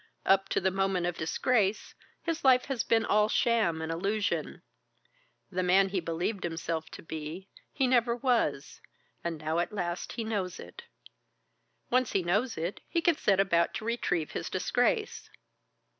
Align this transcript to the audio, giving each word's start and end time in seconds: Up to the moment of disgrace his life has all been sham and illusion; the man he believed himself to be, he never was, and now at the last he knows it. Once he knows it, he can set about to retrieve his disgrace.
Up 0.25 0.49
to 0.49 0.59
the 0.59 0.71
moment 0.71 1.05
of 1.05 1.15
disgrace 1.15 1.93
his 2.23 2.43
life 2.43 2.65
has 2.65 2.81
all 2.81 2.89
been 2.89 3.29
sham 3.29 3.83
and 3.83 3.91
illusion; 3.91 4.63
the 5.51 5.61
man 5.61 5.89
he 5.89 5.99
believed 5.99 6.43
himself 6.43 6.89
to 6.89 7.03
be, 7.03 7.49
he 7.71 7.85
never 7.85 8.15
was, 8.15 8.81
and 9.23 9.37
now 9.37 9.59
at 9.59 9.69
the 9.69 9.75
last 9.75 10.13
he 10.13 10.23
knows 10.23 10.59
it. 10.59 10.85
Once 11.91 12.13
he 12.13 12.23
knows 12.23 12.57
it, 12.57 12.81
he 12.89 12.99
can 12.99 13.15
set 13.17 13.39
about 13.39 13.75
to 13.75 13.85
retrieve 13.85 14.31
his 14.31 14.49
disgrace. 14.49 15.29